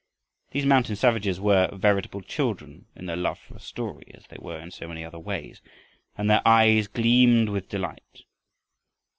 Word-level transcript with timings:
These 0.49 0.65
mountain 0.65 0.95
savages 0.95 1.39
were 1.39 1.69
veritable 1.71 2.21
children 2.21 2.87
in 2.95 3.05
their 3.05 3.15
love 3.15 3.37
for 3.37 3.55
a 3.57 3.59
story, 3.59 4.09
as 4.15 4.25
they 4.27 4.37
were 4.39 4.57
in 4.59 4.71
so 4.71 4.87
many 4.87 5.05
other 5.05 5.19
ways, 5.19 5.61
and 6.17 6.27
their 6.27 6.41
eyes 6.43 6.87
gleamed 6.87 7.49
with 7.49 7.69
delight. 7.69 8.23